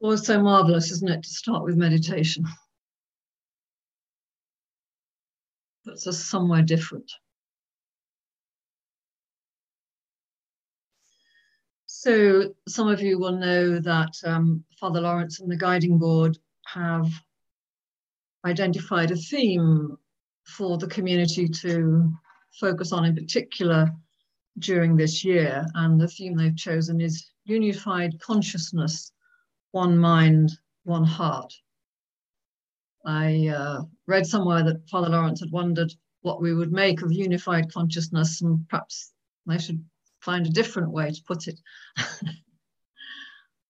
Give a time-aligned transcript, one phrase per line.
[0.00, 2.44] Always so marvelous, isn't it, to start with meditation?
[5.84, 7.10] Puts us somewhere different.
[11.86, 17.10] So, some of you will know that um, Father Laurence and the Guiding Board have
[18.44, 19.98] identified a theme
[20.44, 22.08] for the community to
[22.60, 23.90] focus on in particular
[24.60, 25.66] during this year.
[25.74, 29.10] And the theme they've chosen is unified consciousness
[29.78, 30.50] one mind,
[30.82, 31.54] one heart.
[33.06, 37.72] I uh, read somewhere that Father Laurence had wondered what we would make of unified
[37.72, 39.12] consciousness, and perhaps
[39.48, 39.80] I should
[40.18, 41.60] find a different way to put it.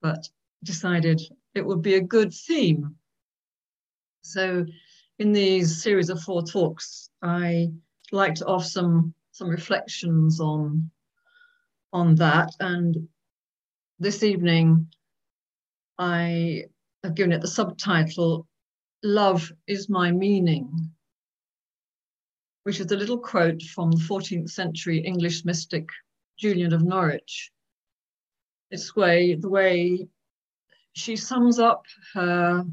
[0.01, 0.27] but
[0.65, 1.21] decided
[1.55, 2.97] it would be a good theme.
[4.23, 4.65] So,
[5.19, 7.69] in these series of four talks, I
[8.13, 10.91] like to offer some some reflections on
[11.93, 12.51] on that.
[12.61, 12.97] And
[13.99, 14.89] this evening,
[15.99, 16.65] I
[17.03, 18.47] have given it the subtitle
[19.03, 20.93] Love is My Meaning,
[22.63, 25.89] which is a little quote from the 14th century English mystic
[26.39, 27.51] Julian of Norwich.
[28.71, 30.09] It's way the way
[30.93, 32.65] she sums up her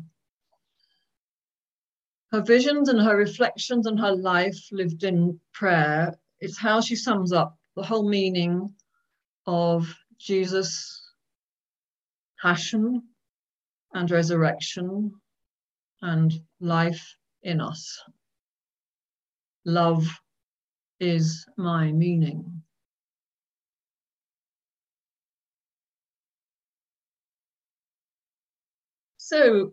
[2.32, 6.20] her visions and her reflections and her life lived in prayer.
[6.40, 8.74] It's how she sums up the whole meaning
[9.48, 11.02] of Jesus'
[12.42, 13.02] passion,
[13.96, 15.12] and resurrection
[16.02, 18.04] and life in us.
[19.66, 20.06] Love
[21.00, 22.62] is my meaning.
[29.18, 29.72] So,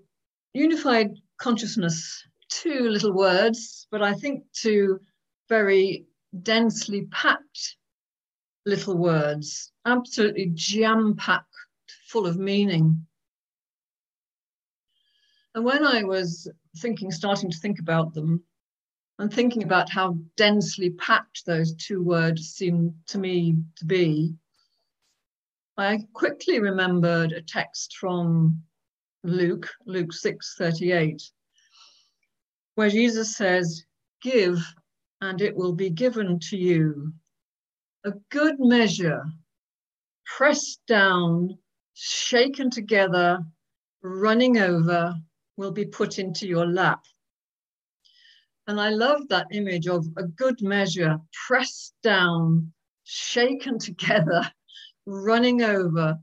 [0.55, 5.01] unified consciousness, two little words, but I think two
[5.49, 6.07] very
[6.43, 7.77] densely packed
[8.65, 11.47] little words, absolutely jam packed,
[12.07, 13.05] full of meaning.
[15.55, 18.43] And when I was thinking, starting to think about them,
[19.19, 24.35] and thinking about how densely packed those two words seemed to me to be,
[25.77, 28.63] I quickly remembered a text from
[29.25, 31.23] Luke, Luke 6 38,
[32.75, 33.85] where Jesus says,
[34.23, 34.59] Give,
[35.21, 37.13] and it will be given to you.
[38.05, 39.23] A good measure,
[40.25, 41.59] pressed down,
[41.95, 43.39] shaken together,
[44.03, 45.15] running over,
[45.57, 47.01] will be put into your lap.
[48.67, 52.73] And I love that image of a good measure pressed down,
[53.05, 54.43] shaken together,
[55.07, 56.19] running over,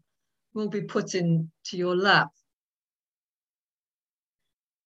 [0.53, 2.29] will be put into your lap.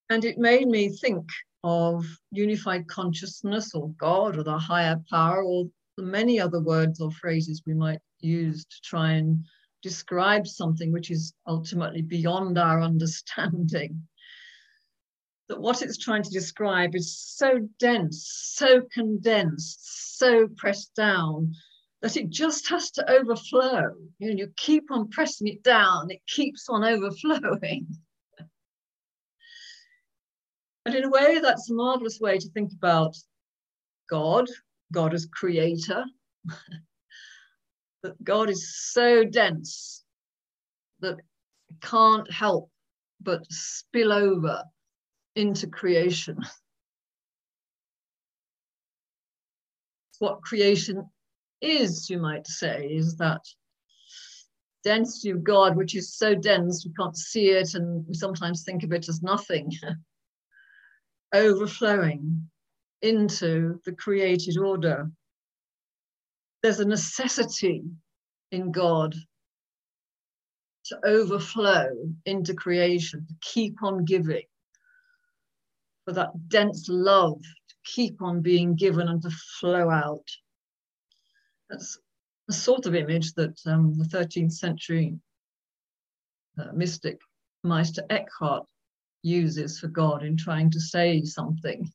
[0.09, 1.27] And it made me think
[1.63, 5.65] of unified consciousness or God or the higher power or
[5.95, 9.45] the many other words or phrases we might use to try and
[9.81, 14.01] describe something which is ultimately beyond our understanding
[15.49, 21.53] that what it's trying to describe is so dense, so condensed, so pressed down
[22.01, 23.93] that it just has to overflow.
[24.19, 27.87] You know, you keep on pressing it down, it keeps on overflowing.
[30.85, 33.15] and in a way, that's a marvelous way to think about
[34.09, 34.47] God,
[34.91, 36.05] God as creator.
[38.03, 40.03] that God is so dense
[40.99, 41.19] that
[41.69, 42.69] it can't help
[43.21, 44.61] but spill over
[45.35, 46.37] into creation.
[50.23, 51.05] what creation
[51.61, 53.41] is, you might say, is that
[54.85, 58.83] density of God, which is so dense we can't see it, and we sometimes think
[58.83, 59.69] of it as nothing,
[61.33, 62.49] overflowing
[63.01, 65.11] into the created order.
[66.61, 67.83] There's a necessity
[68.53, 69.13] in God
[70.85, 71.89] to overflow
[72.25, 74.43] into creation, to keep on giving
[76.05, 79.29] for that dense love to keep on being given and to
[79.59, 80.27] flow out.
[81.69, 81.97] That's
[82.47, 85.17] the sort of image that um, the 13th century
[86.59, 87.19] uh, mystic
[87.63, 88.65] Meister Eckhart
[89.21, 91.89] uses for God in trying to say something.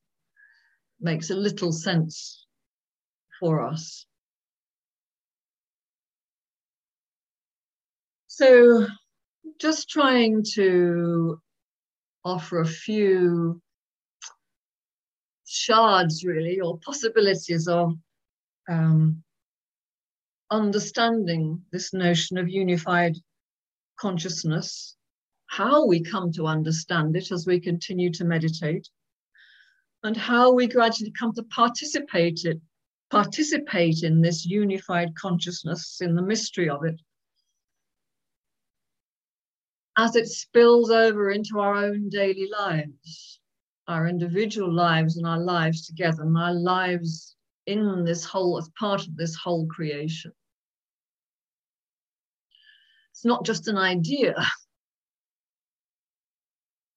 [1.00, 2.46] Makes a little sense
[3.38, 4.06] for us.
[8.26, 8.86] So,
[9.60, 11.40] just trying to
[12.24, 13.60] offer a few
[15.48, 17.94] shards, really, or possibilities of
[18.68, 19.22] um,
[20.50, 23.16] understanding this notion of unified
[23.98, 24.96] consciousness,
[25.46, 28.88] how we come to understand it as we continue to meditate,
[30.04, 32.60] and how we gradually come to participate it,
[33.10, 37.00] participate in this unified consciousness, in the mystery of it.
[39.98, 43.37] as it spills over into our own daily lives,
[43.88, 47.34] our individual lives and our lives together, and our lives
[47.66, 50.32] in this whole, as part of this whole creation.
[53.12, 54.36] It's not just an idea.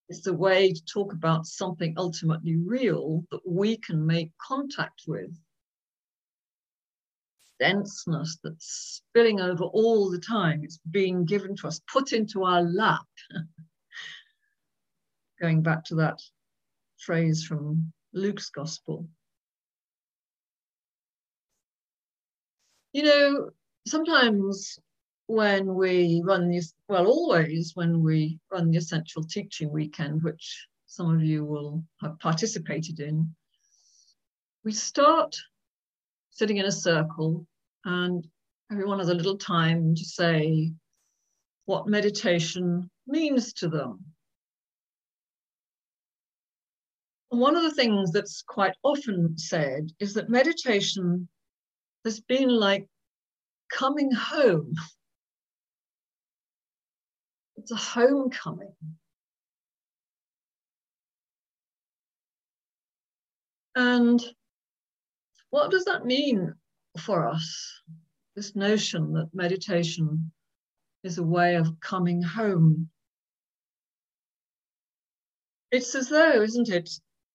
[0.10, 5.34] It's a way to talk about something ultimately real that we can make contact with
[7.60, 10.62] denseness that's spilling over all the time.
[10.64, 13.06] It's being given to us, put into our lap.
[15.40, 16.20] Going back to that
[17.02, 19.08] phrase from Luke's Gospel.
[22.94, 23.50] You know,
[23.88, 24.80] sometimes
[25.28, 31.14] when we run this, well, always when we run the Essential Teaching Weekend, which some
[31.16, 33.34] of you will have participated in,
[34.64, 35.36] we start
[36.32, 37.46] sitting in a circle
[37.86, 38.28] and
[38.72, 40.72] everyone has a little time to say
[41.66, 44.04] what meditation means to them.
[47.40, 51.28] One of the things that's quite often said is that meditation
[52.06, 52.88] has been like
[53.72, 54.74] coming home.
[57.58, 58.74] It's a homecoming.
[63.76, 64.22] And
[65.52, 66.54] what does that mean
[67.00, 67.82] for us
[68.36, 70.32] this notion that meditation
[71.04, 72.90] is a way of coming home.
[75.72, 76.90] It's as though, isn't it?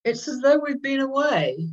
[0.07, 1.69] It's as though we've been away.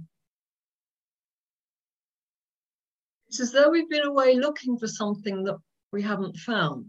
[3.27, 5.57] It's as though we've been away looking for something that
[5.91, 6.88] we haven't found.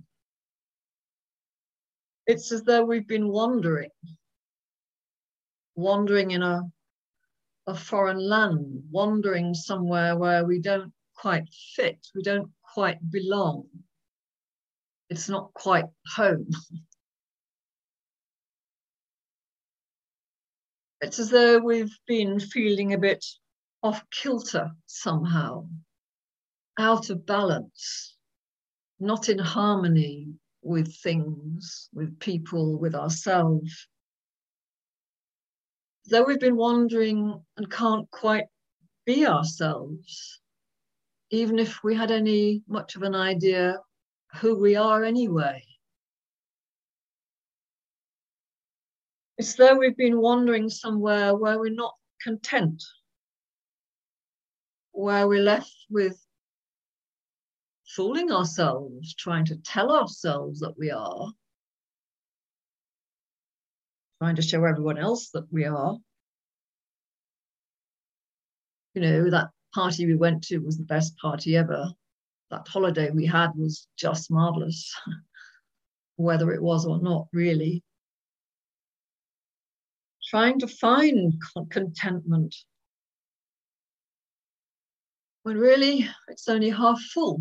[2.26, 3.90] It's as though we've been wandering,
[5.76, 6.62] wandering in a
[7.66, 13.68] a foreign land, wandering somewhere where we don't quite fit, we don't quite belong.
[15.10, 16.48] It's not quite home.
[21.04, 23.24] it's as though we've been feeling a bit
[23.82, 25.66] off kilter somehow,
[26.78, 28.16] out of balance,
[28.98, 30.28] not in harmony
[30.62, 33.86] with things, with people, with ourselves
[36.06, 38.44] though we've been wandering and can't quite
[39.06, 40.40] be ourselves,
[41.30, 43.78] even if we had any much of an idea
[44.36, 45.62] who we are anyway.
[49.36, 52.82] It's though we've been wandering somewhere where we're not content,
[54.92, 56.16] where we're left with
[57.96, 61.32] fooling ourselves, trying to tell ourselves that we are,
[64.20, 65.98] trying to show everyone else that we are.
[68.94, 71.92] You know, that party we went to was the best party ever.
[72.50, 74.94] That holiday we had was just marvelous,
[76.16, 77.82] whether it was or not, really.
[80.34, 81.40] Trying to find
[81.70, 82.56] contentment
[85.44, 87.40] when really it's only half full.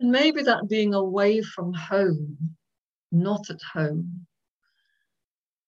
[0.00, 2.56] And maybe that being away from home
[3.12, 4.26] not at home.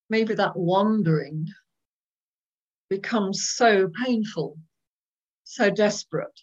[0.09, 1.47] Maybe that wandering
[2.89, 4.57] becomes so painful,
[5.45, 6.37] so desperate,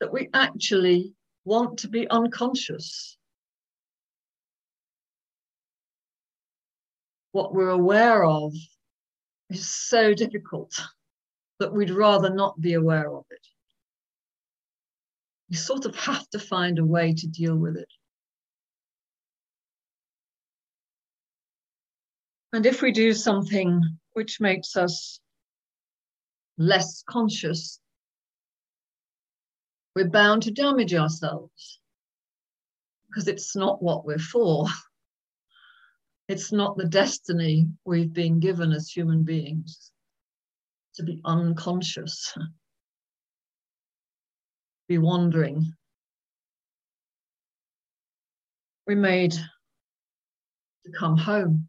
[0.00, 1.14] that we actually
[1.46, 3.16] want to be unconscious.
[7.34, 8.52] What we're aware of
[9.50, 10.72] is so difficult
[11.58, 13.44] that we'd rather not be aware of it.
[15.48, 17.88] You sort of have to find a way to deal with it.
[22.52, 25.18] And if we do something which makes us
[26.56, 27.80] less conscious,
[29.96, 31.80] we're bound to damage ourselves
[33.08, 34.68] because it's not what we're for.
[36.28, 39.90] It's not the destiny we've been given as human beings
[40.94, 42.34] to be unconscious,
[44.88, 45.72] be wandering.
[48.86, 51.68] We're made to come home.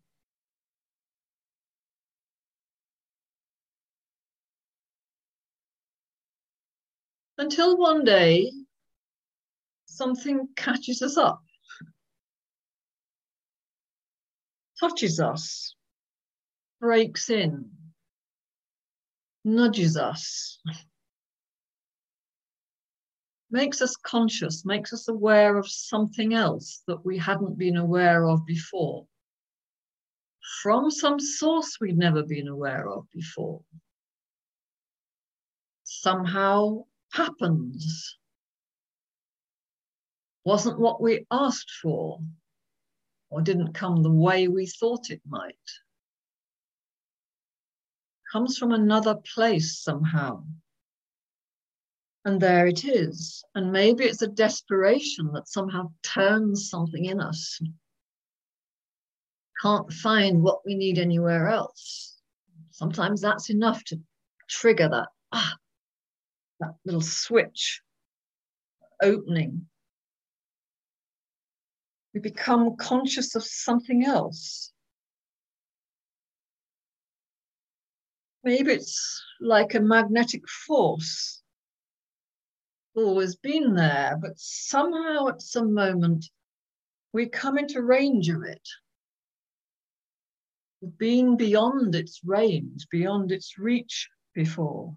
[7.38, 8.52] until one day
[9.86, 11.44] something catches us up,
[14.80, 15.76] touches us,
[16.80, 17.70] breaks in,
[19.44, 20.60] nudges us,
[23.50, 28.46] makes us conscious, makes us aware of something else that we hadn't been aware of
[28.46, 29.06] before,
[30.62, 33.62] from some source we'd never been aware of before.
[35.84, 38.18] Somehow happens.
[40.44, 42.20] wasn't what we asked for
[43.30, 45.56] or didn't come the way we thought it might.
[48.32, 50.44] Comes from another place somehow.
[52.26, 53.44] And there it is.
[53.54, 57.62] And maybe it's a desperation that somehow turns something in us.
[59.62, 62.20] Can't find what we need anywhere else.
[62.72, 64.00] Sometimes that's enough to
[64.50, 65.56] trigger that, ah,
[66.60, 67.82] that little switch
[69.02, 69.68] opening.
[72.16, 74.72] We become conscious of something else.
[78.44, 81.44] Maybe it's like a magnetic force
[82.96, 86.26] always been there, but somehow at some moment
[87.12, 88.66] we come into range of it.
[90.82, 94.96] We've been beyond its range, beyond its reach before.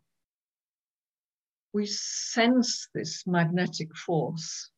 [1.72, 4.70] We sense this magnetic force.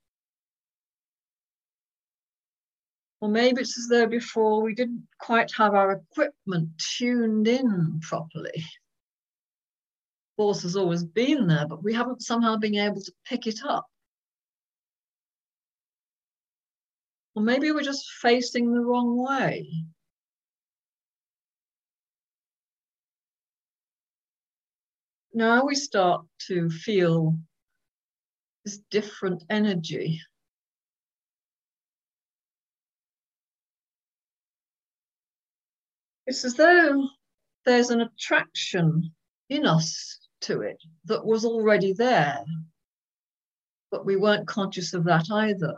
[3.20, 8.64] Or maybe it's as though before we didn't quite have our equipment tuned in properly
[10.40, 13.86] force has always been there, but we haven't somehow been able to pick it up.
[17.34, 19.70] Or maybe we're just facing the wrong way.
[25.34, 27.36] Now we start to feel
[28.64, 30.22] this different energy.
[36.30, 37.08] It's as though
[37.66, 39.12] there's an attraction
[39.48, 42.44] in us to it that was already there.
[43.90, 45.74] But we weren't conscious of that either.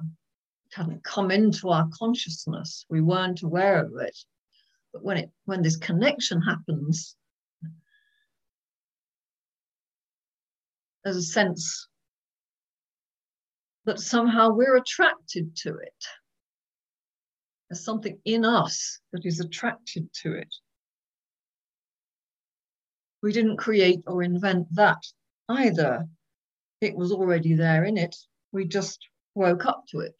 [0.66, 2.84] It hadn't come into our consciousness.
[2.90, 4.18] We weren't aware of it.
[4.92, 7.16] But when it when this connection happens,
[11.02, 11.88] there's a sense
[13.86, 16.04] that somehow we're attracted to it.
[17.72, 20.54] Something in us that is attracted to it.
[23.22, 25.02] We didn't create or invent that
[25.48, 26.06] either.
[26.80, 28.14] It was already there in it.
[28.52, 28.98] We just
[29.34, 30.16] woke up to it.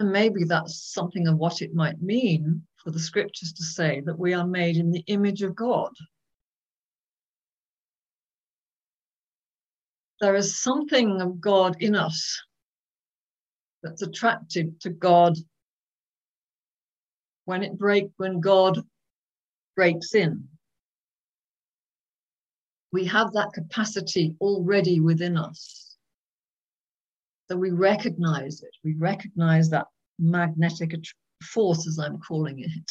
[0.00, 4.18] And maybe that's something of what it might mean for the scriptures to say that
[4.18, 5.92] we are made in the image of God.
[10.20, 12.42] There is something of God in us
[13.82, 15.36] that's attracted to God
[17.44, 18.80] when it break when God
[19.76, 20.48] breaks in
[22.94, 25.96] we have that capacity already within us.
[27.50, 28.70] So we recognize it.
[28.84, 29.88] We recognize that
[30.20, 30.94] magnetic
[31.42, 32.90] force, as I'm calling it.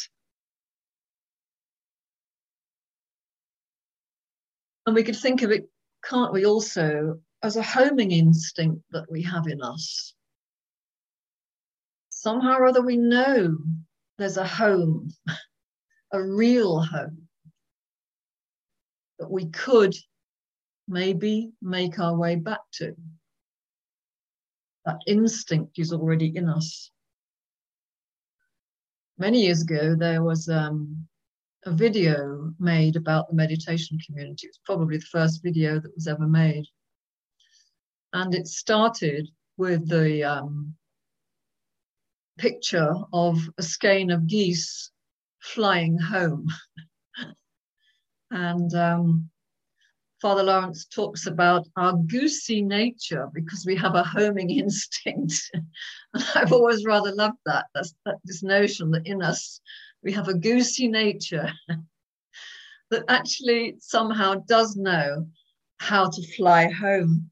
[4.86, 5.70] And we could think of it,
[6.04, 10.14] can't we, also as a homing instinct that we have in us.
[12.10, 13.58] Somehow or other, we know
[14.24, 15.12] there's a home,
[16.14, 17.28] a real home
[19.20, 19.94] that we could
[20.88, 22.96] maybe make our way back to.
[24.86, 26.90] That instinct is already in us.
[29.18, 31.06] Many years ago, there was um,
[31.66, 34.48] a video made about the meditation community.
[34.48, 36.64] It was probably the first video that was ever made.
[38.14, 39.28] And it started
[39.58, 40.76] with the um,
[42.38, 44.92] picture of a skein of geese
[45.42, 46.48] flying home.
[48.32, 49.30] And um,
[50.24, 55.34] Father Laurence talks about our goosey nature because we have a homing instinct.
[56.14, 57.66] and I've always rather loved that.
[57.76, 59.60] That's that, this notion that in us
[60.02, 61.52] we have a goosey nature
[62.90, 65.28] that actually somehow does know
[65.80, 67.30] how to fly home.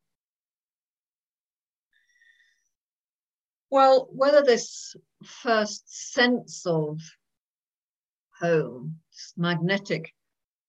[3.71, 6.99] Well, whether this first sense of
[8.37, 8.99] home,
[9.37, 10.13] magnetic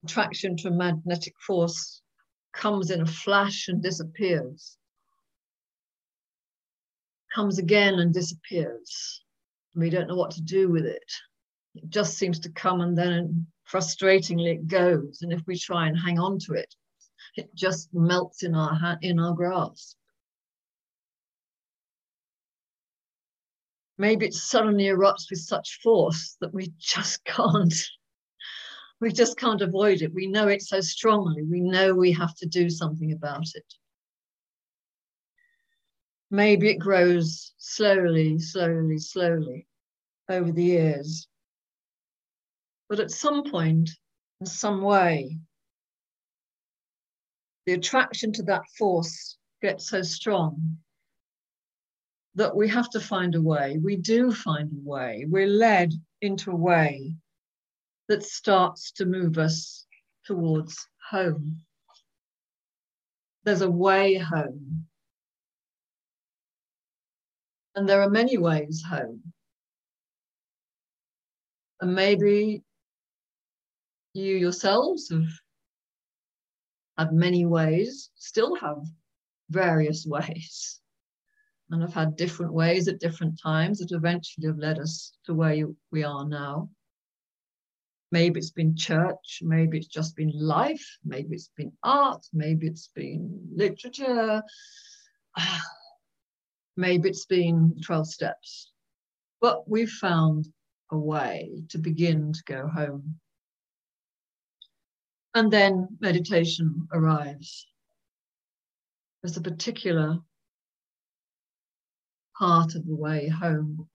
[0.05, 2.01] attraction to a magnetic force
[2.53, 4.77] comes in a flash and disappears,
[7.35, 9.25] comes again and disappears.
[9.75, 11.13] We don't know what to do with it.
[11.75, 15.23] It just seems to come and then frustratingly it goes.
[15.23, 16.73] And if we try and hang on to it,
[17.37, 19.97] it just melts in our hand, in our grasp.
[24.03, 27.73] Maybe it suddenly erupts with such force that we just can't
[29.01, 30.13] we just can't avoid it.
[30.13, 31.45] We know it so strongly.
[31.45, 33.75] We know we have to do something about it.
[36.33, 39.69] Maybe it grows slowly, slowly, slowly
[40.29, 41.29] over the years.
[42.89, 43.89] But at some point,
[44.41, 45.39] in some way,
[47.67, 50.79] the attraction to that force gets so strong
[52.35, 53.79] that we have to find a way.
[53.83, 55.27] We do find a way.
[55.29, 57.15] We're led into a way
[58.09, 59.87] that starts to move us
[60.25, 60.77] towards
[61.11, 61.59] home.
[63.45, 64.87] There's a way home.
[67.75, 69.33] And there are many ways home.
[71.81, 72.63] And maybe
[74.15, 75.27] you yourselves have
[76.97, 78.85] had many ways, still have
[79.51, 80.83] various ways
[81.73, 85.55] and have had different ways at different times that eventually have led us to where
[85.55, 86.69] you, we are now.
[88.13, 92.91] Maybe it's been church, maybe it's just been life, maybe it's been art, maybe it's
[92.95, 94.43] been literature,
[96.77, 98.71] maybe it's been 12 steps.
[99.41, 100.49] But we've found
[100.91, 103.15] a way to begin to go home.
[105.35, 107.67] And then meditation arrives.
[109.23, 110.19] There's a particular
[112.39, 113.89] part of the way home.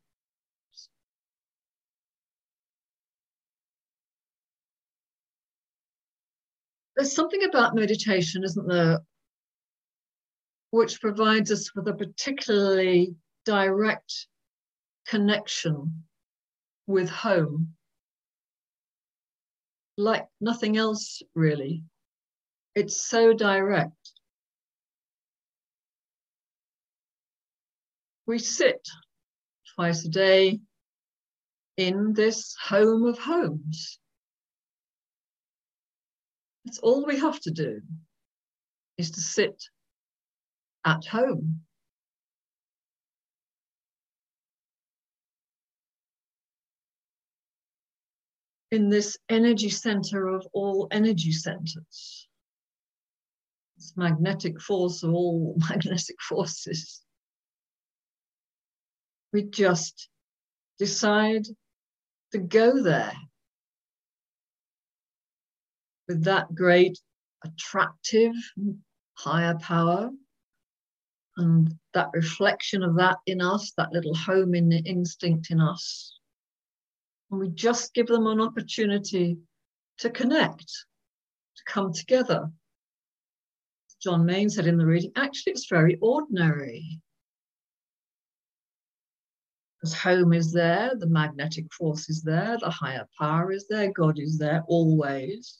[6.96, 9.00] There's something about meditation, isn't there,
[10.72, 13.15] which provides us with a particularly
[13.46, 14.27] direct
[15.08, 16.03] connection
[16.88, 17.75] with home,
[19.98, 21.84] like nothing else really.
[22.75, 24.16] It's so direct.
[28.27, 28.86] We sit
[29.75, 30.60] twice a day
[31.77, 34.00] in this home of homes.
[36.65, 37.81] That's all we have to do
[38.98, 39.63] is to sit
[40.84, 41.62] at home.
[48.70, 52.27] In this energy center of all energy centers,
[53.77, 57.01] this magnetic force of all magnetic forces
[59.33, 60.09] we just
[60.79, 61.46] decide
[62.31, 63.13] to go there
[66.07, 67.00] with that great
[67.44, 68.33] attractive
[69.16, 70.09] higher power
[71.37, 76.18] and that reflection of that in us, that little home in the instinct in us.
[77.29, 79.37] And we just give them an opportunity
[80.00, 82.50] to connect, to come together.
[84.01, 87.01] John Main said in the reading, actually, it's very ordinary.
[89.79, 94.18] Because home is there, the magnetic force is there, the higher power is there, God
[94.18, 95.59] is there always.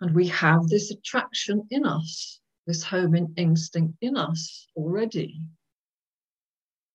[0.00, 5.40] And we have this attraction in us, this home in instinct in us already.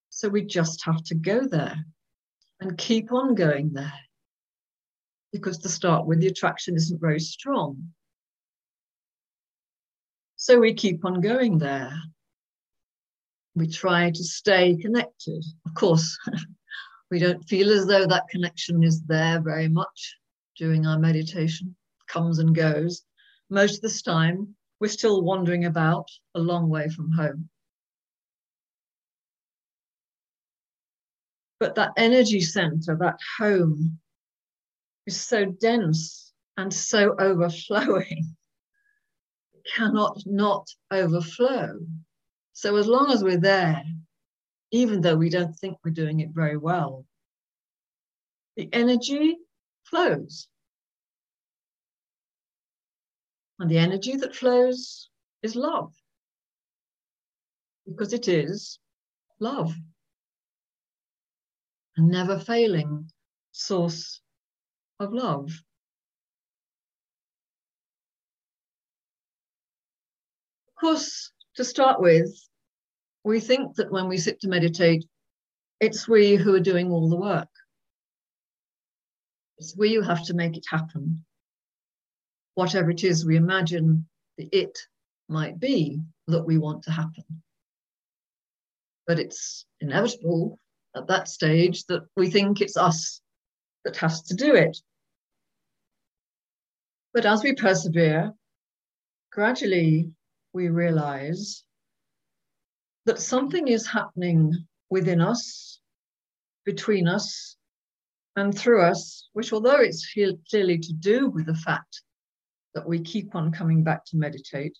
[0.09, 1.85] So we just have to go there
[2.59, 3.93] and keep on going there.
[5.31, 7.93] Because to start with, the attraction isn't very strong.
[10.37, 11.93] So we keep on going there
[13.55, 15.43] we try to stay connected.
[15.65, 16.17] Of course,
[17.11, 20.17] we don't feel as though that connection is there very much
[20.57, 21.75] during our meditation,
[22.07, 23.03] comes and goes.
[23.49, 27.49] Most of the time, we're still wandering about a long way from home.
[31.59, 33.99] But that energy center, that home,
[35.05, 38.35] is so dense and so overflowing,
[39.53, 41.79] it cannot not overflow.
[42.53, 43.83] So as long as we're there,
[44.71, 47.05] even though we don't think we're doing it very well,
[48.55, 49.37] the energy
[49.83, 50.47] flows.
[53.59, 55.09] And the energy that flows
[55.41, 55.93] is love.
[57.87, 58.79] Because it is
[59.39, 59.73] love.
[61.97, 63.09] A never failing
[63.51, 64.21] source
[64.99, 65.49] of love.
[70.69, 72.31] Of course, to start with,
[73.23, 75.05] we think that when we sit to meditate,
[75.79, 77.49] it's we who are doing all the work.
[79.57, 81.23] It's we who have to make it happen.
[82.55, 84.77] Whatever it is we imagine the it
[85.29, 87.43] might be that we want to happen.
[89.07, 90.59] But it's inevitable
[90.95, 93.21] at that stage that we think it's us
[93.83, 94.77] that has to do it.
[97.13, 98.33] But as we persevere,
[99.31, 100.11] gradually
[100.53, 101.63] we realize
[103.05, 104.53] that something is happening
[104.89, 105.79] within us,
[106.63, 107.57] between us,
[108.35, 110.11] and through us, which, although it's
[110.49, 112.01] clearly to do with the fact
[112.73, 114.77] that we keep on coming back to meditate,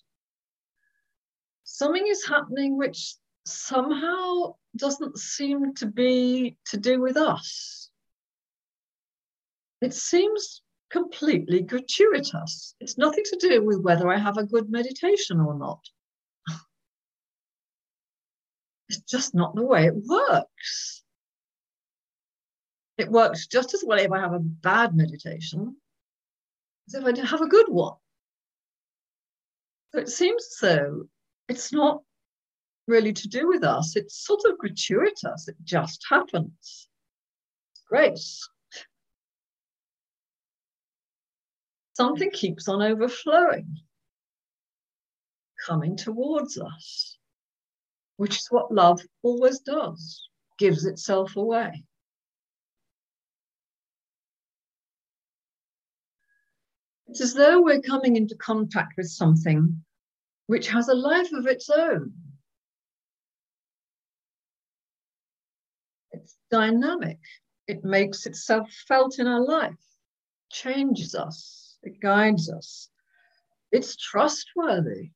[1.64, 3.14] something is happening which
[3.46, 7.90] somehow doesn't seem to be to do with us.
[9.80, 12.74] It seems completely gratuitous.
[12.80, 15.80] It's nothing to do with whether I have a good meditation or not.
[18.88, 21.02] It's just not the way it works.
[22.98, 25.76] It works just as well if I have a bad meditation
[26.88, 27.94] as if I have a good one.
[29.92, 31.08] So it seems so.
[31.48, 32.02] It's not
[32.86, 33.96] really to do with us.
[33.96, 35.48] It's sort of gratuitous.
[35.48, 36.88] It just happens.
[37.88, 38.48] Grace.
[41.94, 43.78] Something keeps on overflowing,
[45.64, 47.16] coming towards us,
[48.16, 50.28] which is what love always does,
[50.58, 51.84] gives itself away.
[57.06, 59.84] It's as though we're coming into contact with something
[60.46, 62.12] which has a life of its own.
[66.10, 67.20] It's dynamic.
[67.68, 69.78] It makes itself felt in our life,
[70.50, 72.88] changes us, it guides us.
[73.70, 75.10] It's trustworthy.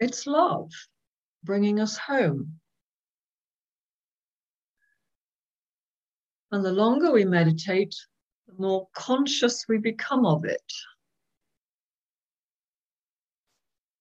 [0.00, 0.70] It's love
[1.44, 2.58] bringing us home.
[6.50, 7.94] And the longer we meditate,
[8.46, 10.72] the more conscious we become of it.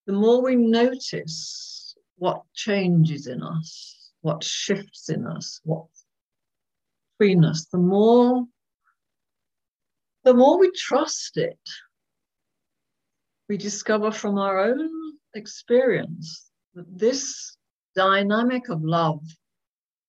[0.07, 5.85] The more we notice what changes in us, what shifts in us, what
[7.21, 8.45] us, the more
[10.23, 11.59] the more we trust it,
[13.47, 14.89] we discover from our own
[15.35, 17.57] experience that this
[17.95, 19.23] dynamic of love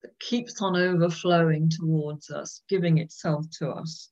[0.02, 4.10] that keeps on overflowing towards us, giving itself to us,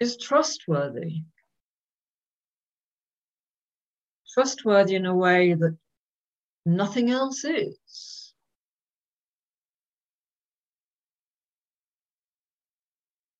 [0.00, 1.22] is trustworthy.
[4.34, 5.76] Trustworthy in a way that
[6.66, 8.25] nothing else is.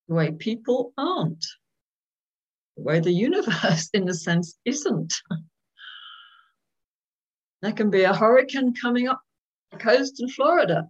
[0.08, 1.44] The way people aren't.
[2.76, 5.14] The way the universe, in a sense, isn't.
[7.62, 9.20] There can be a hurricane coming up
[9.72, 10.88] the coast in Florida.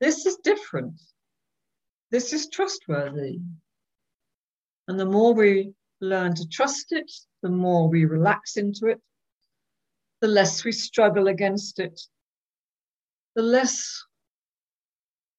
[0.00, 1.00] this is different.
[2.10, 3.40] This is trustworthy.
[4.88, 7.10] And the more we learn to trust it,
[7.42, 9.00] the more we relax into it,
[10.20, 12.00] the less we struggle against it,
[13.34, 14.04] the less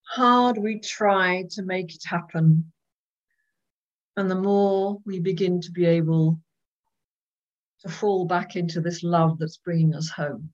[0.10, 2.72] hard we try to make it happen,
[4.16, 6.40] and the more we begin to be able
[7.82, 10.52] to fall back into this love that's bringing us home.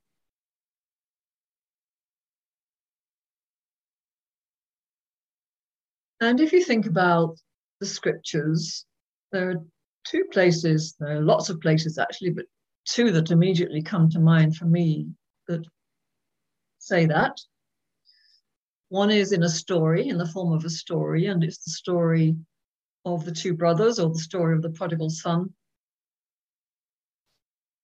[6.19, 7.37] And if you think about
[7.79, 8.85] the scriptures,
[9.31, 9.63] there are
[10.05, 12.45] two places, there are lots of places actually, but
[12.85, 15.07] two that immediately come to mind for me
[15.47, 15.65] that
[16.79, 17.37] say that.
[18.93, 22.37] One is in a story, in the form of a story, and it's the story
[23.05, 25.51] of the two brothers or the story of the prodigal son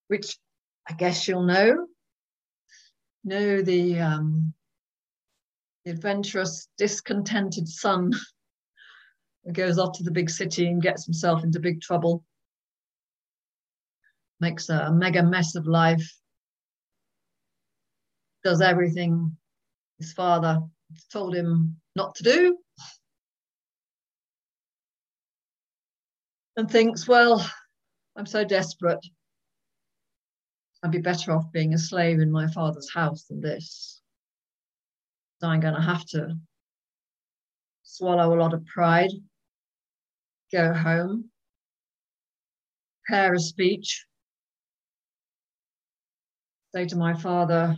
[0.06, 0.38] which
[0.88, 1.88] I guess you'll know.
[3.24, 4.54] Know the, um,
[5.84, 8.12] the adventurous, discontented son
[9.46, 12.24] who goes off to the big city and gets himself into big trouble,
[14.40, 16.08] makes a mega mess of life,
[18.44, 19.36] does everything
[19.98, 20.62] his father
[21.12, 22.58] told him not to do,
[26.58, 27.50] and thinks, well,
[28.16, 29.06] I'm so desperate.
[30.84, 34.02] I'd be better off being a slave in my father's house than this.
[35.40, 36.38] So I'm going to have to
[37.84, 39.12] swallow a lot of pride,
[40.52, 41.30] go home,
[43.06, 44.06] prepare a speech,
[46.74, 47.76] say to my father,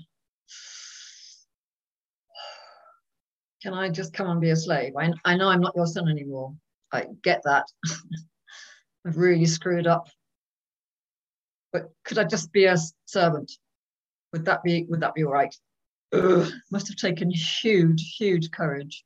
[3.62, 4.93] Can I just come and be a slave?
[4.97, 6.54] I, I know I'm not your son anymore.
[6.91, 7.65] I get that.
[9.06, 10.08] I've really screwed up
[11.71, 13.52] but could I just be a servant?
[14.34, 15.56] Would that be would that be all right?
[16.13, 19.06] Ugh, must have taken huge, huge courage.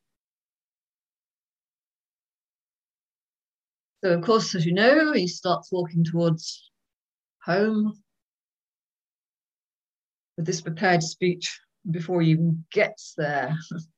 [4.04, 6.70] So of course, as you know, he starts walking towards
[7.44, 7.94] home
[10.38, 11.60] with this prepared speech.
[11.90, 13.56] Before he even gets there,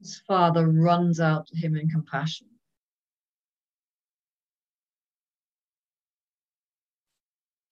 [0.00, 2.48] his father runs out to him in compassion.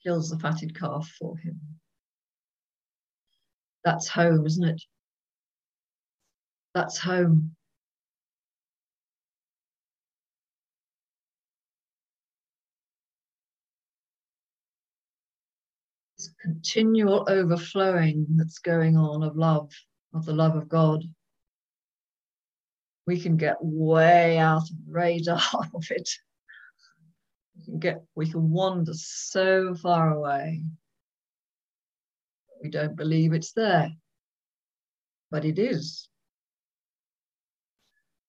[0.05, 1.61] kills the fatted calf for him.
[3.85, 4.83] That's home, isn't it?
[6.75, 7.55] That's home.
[16.19, 19.71] This continual overflowing that's going on of love,
[20.15, 21.03] of the love of God.
[23.07, 25.41] We can get way out of the radar
[25.75, 26.09] of it
[27.57, 30.65] We can get we can wander so far away.
[32.63, 33.91] We don't believe it's there.
[35.31, 36.09] But it is.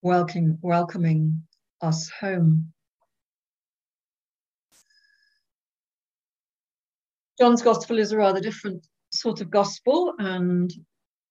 [0.02, 1.44] Welcoming, welcoming
[1.82, 2.74] us home.
[7.40, 10.72] John's gospel is a rather different sort of gospel, and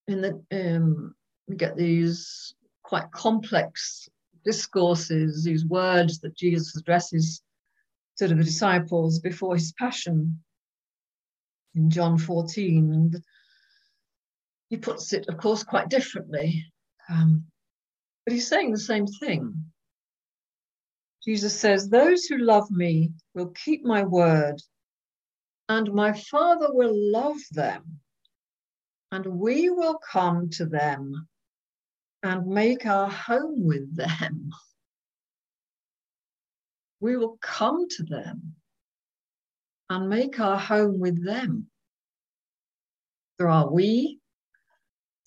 [0.07, 1.15] in the um,
[1.47, 2.55] we get these
[2.95, 4.09] quite complex
[4.45, 7.43] discourses, these words that Jesus addresses
[8.19, 10.39] to the disciples before his passion
[11.75, 12.93] in John 14.
[12.93, 13.25] And
[14.69, 16.65] he puts it, of course, quite differently.
[17.11, 17.47] Um,
[18.25, 19.53] but he's saying the same thing.
[21.25, 24.63] Jesus says, Those who love me will keep my word,
[25.69, 27.99] and my Father will love them,
[29.11, 31.27] and we will come to them
[32.25, 34.51] and make our home with them.
[37.01, 38.55] We will come to them
[39.91, 41.67] and make our home with them.
[43.39, 44.21] There are we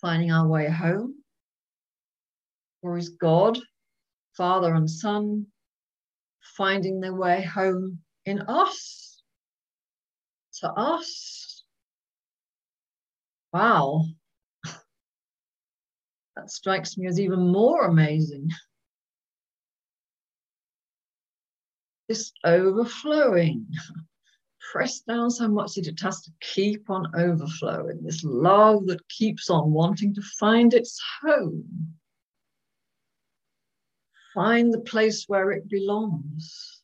[0.02, 1.24] finding our way home,
[2.82, 3.60] or is God,
[4.36, 5.46] Father and Son,
[6.58, 9.22] finding their way home in us,
[10.62, 11.64] to us?
[13.54, 14.06] Wow,
[16.38, 18.52] that strikes me as even more amazing.
[22.08, 23.66] This overflowing,
[24.72, 29.50] pressed down so much that it has to keep on overflowing, this love that keeps
[29.50, 31.96] on wanting to find its home,
[34.34, 36.82] find the place where it belongs.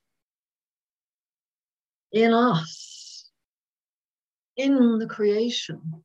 [2.12, 3.30] In us,
[4.58, 6.04] in the creation,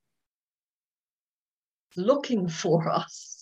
[1.97, 3.38] looking for us.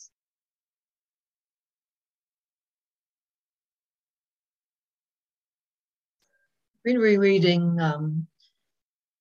[6.87, 8.29] Been rereading um,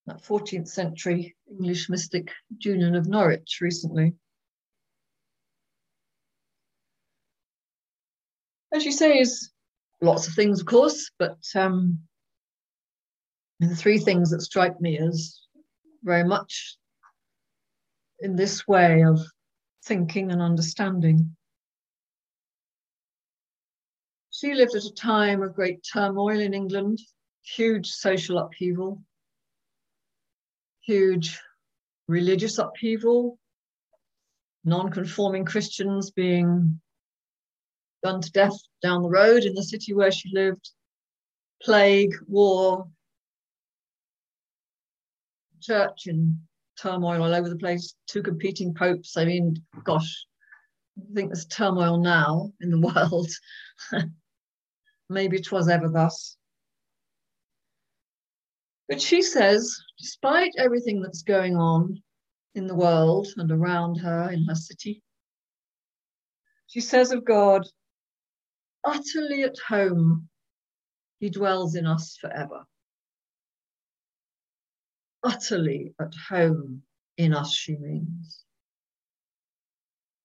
[0.05, 4.13] that 14th century English mystic Julian of Norwich recently.
[8.71, 9.49] As you say, is
[9.99, 11.97] lots of things, of course, but um,
[13.59, 15.41] the three things that strike me as
[16.03, 16.77] very much
[18.19, 19.19] in this way of
[19.83, 21.35] thinking and understanding.
[24.29, 26.99] She lived at a time of great turmoil in England,
[27.45, 29.01] huge social upheaval,
[30.81, 31.39] huge
[32.07, 33.39] religious upheaval,
[34.63, 36.79] non-conforming Christians being
[38.03, 40.71] done to death down the road in the city where she lived,
[41.61, 42.87] plague, war,
[45.61, 46.39] church in
[46.79, 49.17] turmoil all over the place, two competing popes.
[49.17, 50.25] I mean, gosh,
[50.97, 53.29] I think there's turmoil now in the world.
[55.09, 56.37] Maybe 'twas ever thus.
[58.87, 62.01] But she says, despite everything that's going on
[62.53, 65.01] in the world and around her in her city,
[66.67, 67.67] she says of God,
[68.83, 70.29] utterly at home,
[71.19, 72.65] he dwells in us forever.
[75.23, 76.83] Utterly at home
[77.17, 78.43] in us, she means.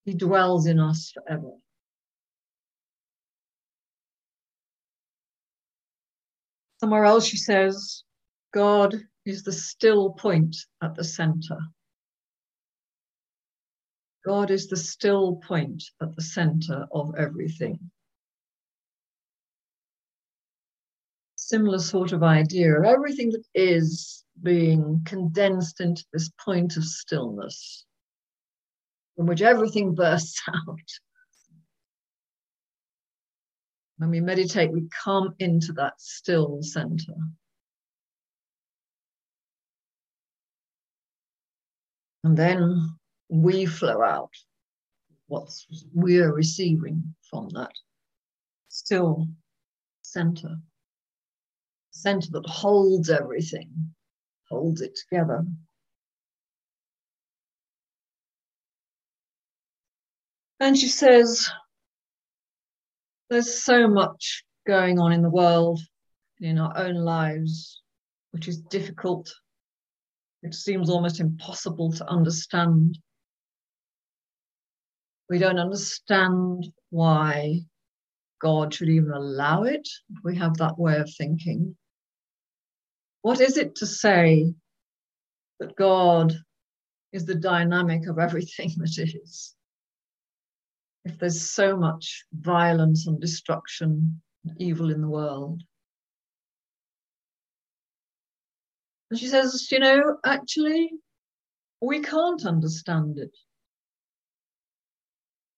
[0.05, 1.53] He dwells in us forever.
[6.81, 8.05] Somewhere else she says,
[8.53, 11.59] God is the still point at the center.
[14.25, 17.91] God is the still point at the center of everything.
[21.37, 27.87] Similar sort of idea of everything that is being condensed into this point of stillness
[29.17, 30.79] from which everything bursts out.
[33.99, 37.15] When we meditate, we come into that still center.
[42.25, 42.91] And then
[43.29, 44.31] we flow out
[45.29, 45.49] what
[45.95, 47.73] we're receiving from that
[48.69, 49.27] still
[50.03, 50.57] center.
[51.93, 53.95] Center that holds everything,
[54.49, 55.45] holds it together.
[60.61, 61.49] And she says,
[63.31, 65.81] there's so much going on in the world,
[66.41, 67.81] in our own lives,
[68.33, 69.33] which is difficult
[70.43, 72.99] it seems almost impossible to understand.
[75.29, 77.61] We don't understand why
[78.41, 79.89] God should even allow it.
[80.25, 81.77] We have that way of thinking.
[83.23, 84.55] What is it to say
[85.61, 86.35] that God
[87.13, 89.55] is the dynamic of everything that is?
[91.05, 95.63] If there's so much violence and destruction and evil in the world.
[99.11, 100.91] And she says, you know, actually,
[101.81, 103.37] we can't understand it.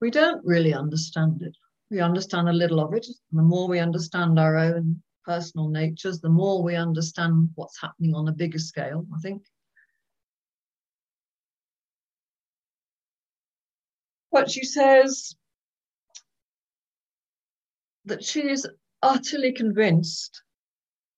[0.00, 1.56] We don't really understand it.
[1.90, 3.06] We understand a little of it.
[3.06, 8.14] And the more we understand our own personal natures, the more we understand what's happening
[8.14, 9.42] on a bigger scale, I think.
[14.32, 15.36] But she says
[18.06, 18.66] that she is
[19.02, 20.42] utterly convinced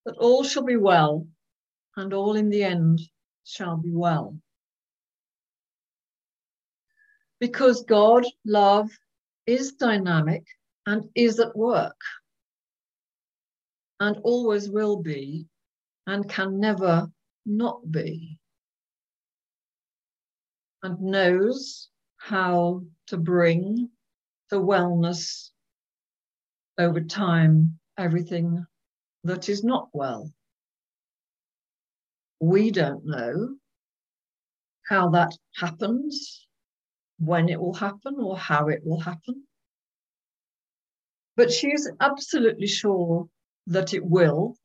[0.04, 1.28] that all shall be well
[1.96, 3.00] and all in the end
[3.44, 4.38] shall be well.
[7.40, 8.90] Because God, love,
[9.46, 10.46] is dynamic
[10.86, 12.00] and is at work
[14.00, 15.46] and always will be
[16.06, 17.10] and can never
[17.46, 18.38] not be
[20.82, 23.88] and knows how to bring
[24.50, 25.50] the wellness
[26.78, 28.64] over time everything
[29.24, 30.30] that is not well.
[32.44, 33.56] We don't know
[34.86, 36.46] how that happens,
[37.18, 39.44] when it will happen, or how it will happen.
[41.36, 43.30] But she is absolutely sure
[43.68, 44.58] that it will.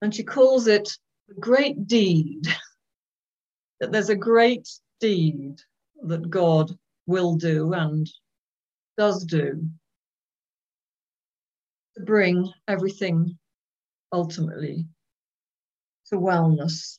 [0.00, 0.88] And she calls it
[1.30, 2.46] a great deed,
[3.80, 4.66] that there's a great
[5.00, 5.60] deed
[6.02, 6.70] that God
[7.06, 8.08] will do and
[8.96, 9.68] does do
[11.96, 13.38] to bring everything
[14.12, 14.86] ultimately
[16.12, 16.98] to wellness.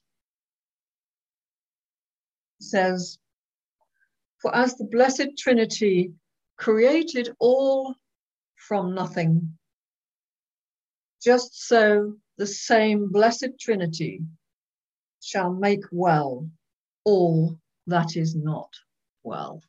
[2.60, 3.20] It says,
[4.42, 6.14] For as the Blessed Trinity
[6.58, 7.96] created all
[8.56, 9.58] from nothing,
[11.24, 14.22] just so the same Blessed Trinity
[15.22, 16.50] shall make well
[17.06, 18.74] all that is not
[19.24, 19.62] well.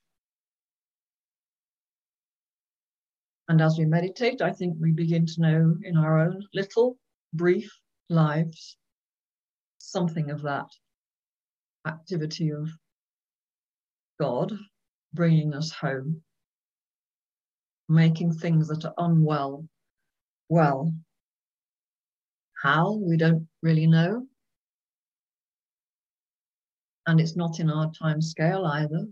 [3.48, 6.96] And as we meditate, I think we begin to know in our own little,
[7.34, 7.70] brief
[8.08, 8.78] lives
[9.94, 10.66] something of that
[11.86, 12.68] activity of
[14.18, 14.52] God
[15.12, 16.20] bringing us home,
[17.88, 19.64] making things that are unwell
[20.48, 20.92] well.
[22.60, 22.94] How?
[22.94, 24.26] We don't really know.
[27.06, 29.06] And it's not in our time scale either.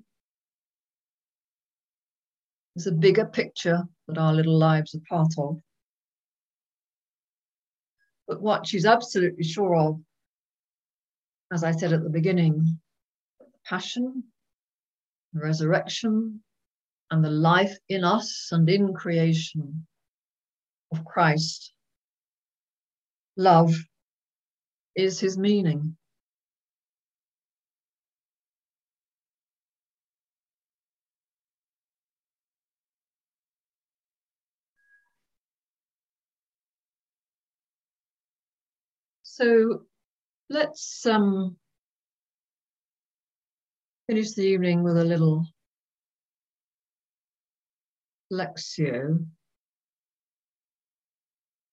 [2.75, 5.61] There's a bigger picture that our little lives are part of.
[8.27, 10.01] But what she's absolutely sure of,
[11.53, 12.81] as I said at the beginning,
[13.67, 14.25] passion,
[15.35, 16.43] resurrection,
[17.11, 19.87] and the life in us and in creation
[20.91, 21.75] of Christ.
[23.37, 23.75] Love
[24.97, 25.97] is his meaning.
[39.23, 39.83] So
[40.53, 41.57] let's um,
[44.07, 45.47] finish the evening with a little
[48.31, 49.27] Lectio.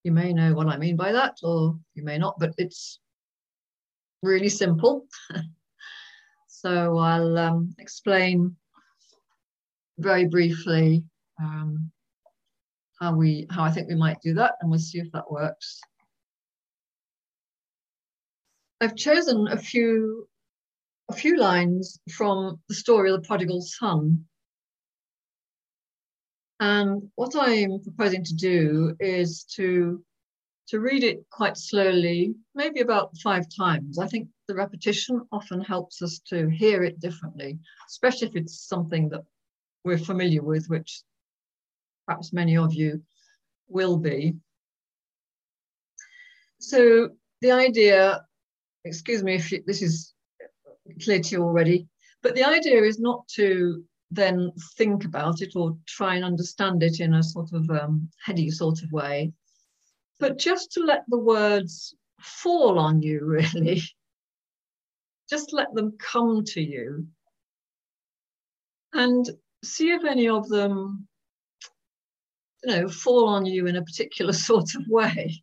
[0.04, 3.00] You may know what I mean by that, or you may not, but it's
[4.24, 5.06] really simple.
[6.48, 8.56] so I'll um, explain
[9.98, 11.04] very briefly
[11.42, 11.92] um,
[13.02, 15.82] how we how I think we might do that, and we'll see if that works.
[18.82, 20.28] I've chosen a few
[21.10, 24.26] a few lines from the story of the prodigal son.
[26.60, 30.04] And what I'm proposing to do is to
[30.68, 33.98] to read it quite slowly, maybe about five times.
[33.98, 37.58] I think the repetition often helps us to hear it differently,
[37.90, 39.24] especially if it's something that
[39.84, 41.02] we're familiar with, which
[42.06, 43.02] perhaps many of you
[43.68, 44.36] will be.
[46.60, 47.10] So
[47.42, 48.26] the idea
[48.86, 50.14] excuse me if you, this is
[51.04, 51.88] clear to you already,
[52.22, 57.00] but the idea is not to then think about it or try and understand it
[57.00, 59.32] in a sort of um, heady sort of way,
[60.20, 63.82] but just to let the words fall on you, really.
[65.30, 67.08] just let them come to you
[68.94, 69.30] and
[69.64, 71.08] see if any of them
[72.64, 75.42] you know fall on you in a particular sort of way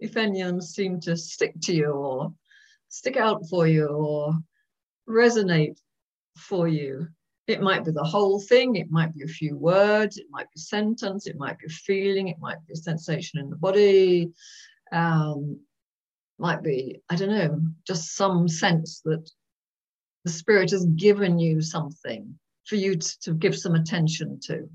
[0.00, 2.32] if any of them seem to stick to you or
[2.94, 4.34] stick out for you or
[5.08, 5.76] resonate
[6.36, 7.08] for you.
[7.48, 10.58] It might be the whole thing, it might be a few words, it might be
[10.58, 14.32] a sentence, it might be a feeling, it might be a sensation in the body,
[14.92, 15.58] um,
[16.38, 19.28] might be, I don't know, just some sense that
[20.24, 24.68] the spirit has given you something for you to, to give some attention to.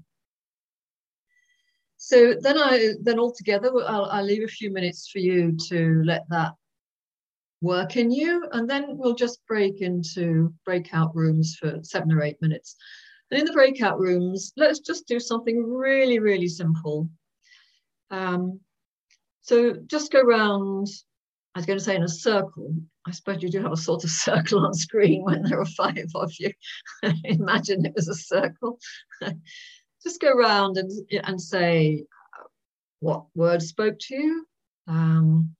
[1.97, 6.29] So then I then altogether I'll, I'll leave a few minutes for you to let
[6.29, 6.53] that
[7.61, 8.47] work in you.
[8.51, 12.75] And then we'll just break into breakout rooms for seven or eight minutes.
[13.31, 17.09] And in the breakout rooms, let's just do something really, really simple.
[18.11, 18.59] Um,
[19.41, 20.87] so just go around,
[21.55, 22.75] I was going to say in a circle.
[23.05, 26.05] I suppose you do have a sort of circle on screen when there are five
[26.15, 26.51] of you.
[27.23, 28.79] Imagine it was a circle.
[30.03, 30.91] just go around and,
[31.23, 32.05] and say
[32.99, 34.45] what word spoke to you,
[34.87, 35.55] um,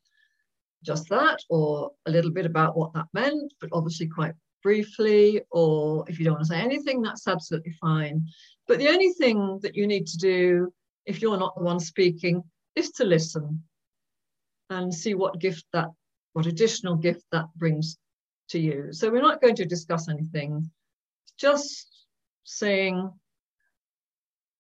[0.84, 6.06] just that, or a little bit about what that meant, but obviously quite briefly, or
[6.08, 8.26] if you don't want to say anything, that's absolutely fine.
[8.68, 10.74] But the only thing that you need to do,
[11.06, 12.44] if you're not the one speaking,
[12.76, 13.64] is to listen
[14.70, 15.90] and see what gift that,
[16.34, 17.98] what additional gift that brings
[18.50, 18.90] to you.
[18.92, 20.70] So we're not going to discuss anything,
[21.38, 22.06] just
[22.44, 23.12] saying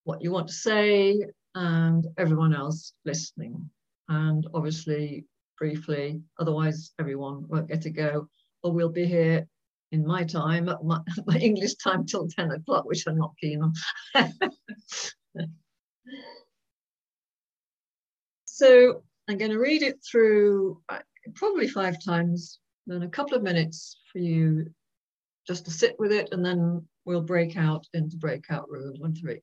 [0.04, 1.24] what you want to say
[1.56, 3.70] and everyone else listening.
[4.08, 5.26] And obviously,
[5.60, 8.28] briefly, otherwise, everyone won't get to go,
[8.64, 9.45] or we'll be here
[9.91, 13.74] in my time, my, my English time till 10 o'clock, which I'm not keen on.
[18.45, 20.99] so I'm going to read it through uh,
[21.36, 24.68] probably five times, then a couple of minutes for you
[25.47, 29.41] just to sit with it, and then we'll break out into breakout rooms, one, three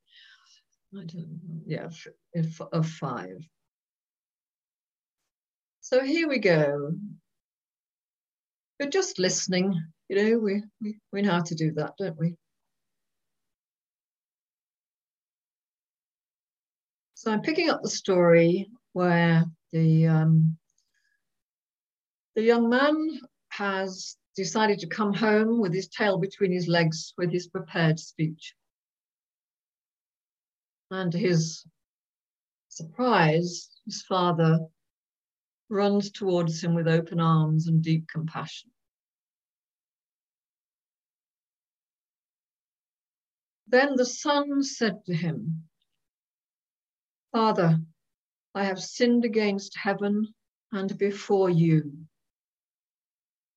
[0.96, 1.40] I don't.
[1.66, 1.88] yeah,
[2.72, 3.46] of five.
[5.89, 6.95] So here we go.
[8.80, 12.34] You're just listening, you know, we, we, we know how to do that, don't we?
[17.14, 20.59] So I'm picking up the story where the um,
[22.34, 23.20] the young man
[23.51, 28.57] has decided to come home with his tail between his legs with his prepared speech.
[30.91, 31.64] And to his
[32.70, 34.66] surprise, his father
[35.68, 38.70] runs towards him with open arms and deep compassion.
[43.68, 45.64] Then the son said to him,
[47.32, 47.80] Father,
[48.54, 50.34] I have sinned against heaven
[50.72, 52.06] and before you.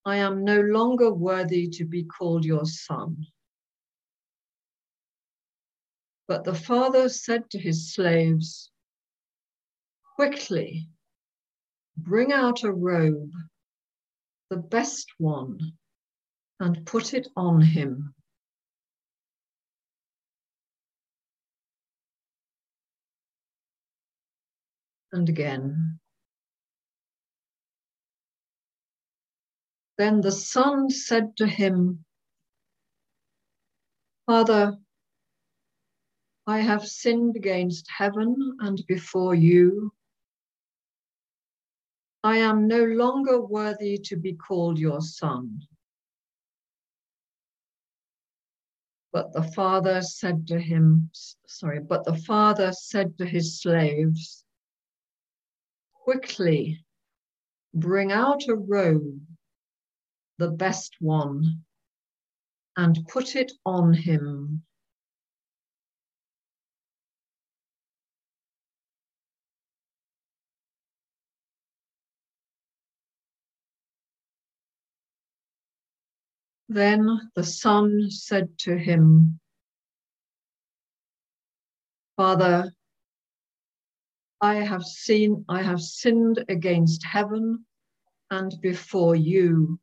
[0.06, 3.28] I am no longer worthy to be called your son.
[6.28, 8.72] But the father said to his slaves,
[10.16, 10.90] Quickly,
[12.04, 13.32] bring out a robe,
[14.50, 15.60] the best one,
[16.60, 18.14] and put it on him.
[25.12, 26.00] And again.
[29.98, 32.06] Then the son said to him,
[34.26, 34.78] Father,
[36.48, 39.92] I have sinned against heaven and before you.
[42.24, 45.62] I am no longer worthy to be called your son.
[49.12, 51.10] But the father said to him,
[51.48, 54.44] sorry, but the father said to his slaves,
[55.94, 56.84] quickly
[57.74, 59.26] bring out a robe,
[60.38, 61.64] the best one,
[62.76, 64.64] and put it on him.
[76.72, 79.40] Then the son said to him,
[82.16, 82.72] Father,
[84.40, 87.66] I have seen, I have sinned against heaven
[88.30, 89.80] and before you.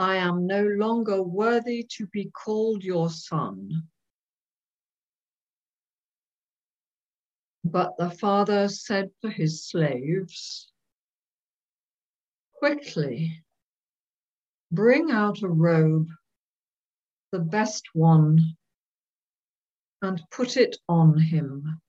[0.00, 3.84] I am no longer worthy to be called your son.
[7.62, 10.72] But the father said to his slaves,
[12.54, 13.43] Quickly,
[14.74, 16.08] Bring out a robe,
[17.30, 18.40] the best one,
[20.02, 21.80] and put it on him.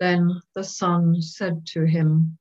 [0.00, 2.38] Then the son said to him,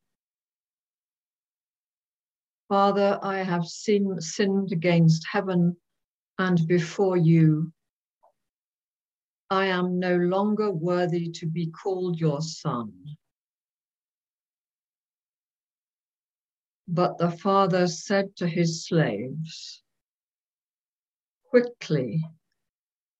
[2.70, 5.76] Father, I have sin, sinned against heaven
[6.38, 7.74] and before you
[9.50, 13.18] I am no longer worthy to be called your son.
[16.88, 19.82] But the father said to his slaves,
[21.50, 22.24] Quickly,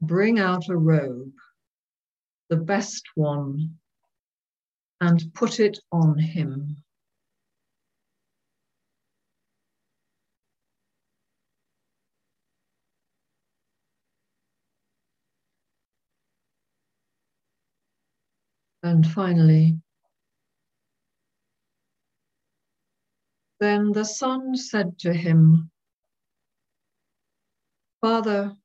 [0.02, 1.34] bring out a robe,
[2.50, 3.80] the best one,
[5.00, 6.84] and put it on him.
[18.88, 19.78] And finally,
[23.60, 25.70] then the son said to him,
[28.00, 28.56] Father,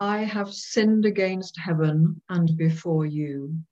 [0.00, 3.62] I have sinned against heaven and before you.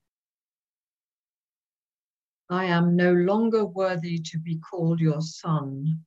[2.50, 6.04] I am no longer worthy to be called your son.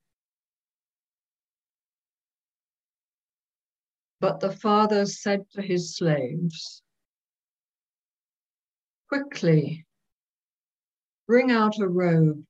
[4.21, 6.83] But the father said to his slaves,
[9.09, 9.87] Quickly,
[11.27, 12.45] bring out a robe,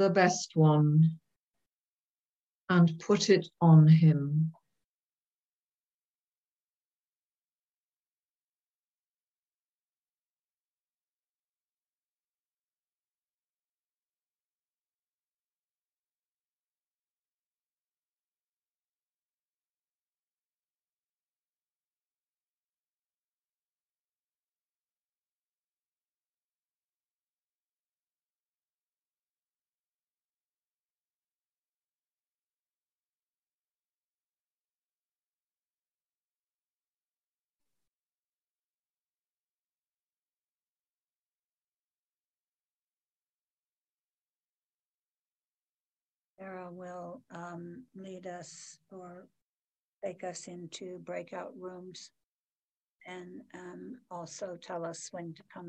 [0.00, 1.20] the best one,
[2.68, 4.52] and put it on him.
[46.58, 49.28] Sarah will um, lead us or
[50.04, 52.10] take us into breakout rooms
[53.06, 55.66] and um, also tell us when to come